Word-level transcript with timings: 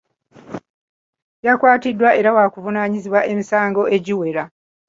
Yakwatiddwa 1.45 2.09
era 2.19 2.29
waakuvunaanibwa 2.37 3.19
emisango 3.31 3.81
egiwera. 3.95 4.43